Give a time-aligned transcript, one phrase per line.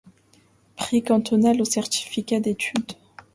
[0.77, 2.93] Prix cantonal au certificat d'études.